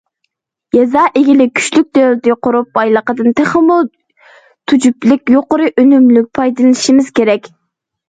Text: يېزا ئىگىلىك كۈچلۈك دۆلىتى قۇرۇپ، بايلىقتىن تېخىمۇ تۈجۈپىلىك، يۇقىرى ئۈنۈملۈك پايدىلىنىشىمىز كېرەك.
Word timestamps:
يېزا 0.77 1.03
ئىگىلىك 1.19 1.51
كۈچلۈك 1.59 1.89
دۆلىتى 1.97 2.39
قۇرۇپ، 2.47 2.73
بايلىقتىن 2.79 3.31
تېخىمۇ 3.43 3.79
تۈجۈپىلىك، 3.93 5.37
يۇقىرى 5.39 5.73
ئۈنۈملۈك 5.77 6.35
پايدىلىنىشىمىز 6.41 7.17
كېرەك. 7.23 7.57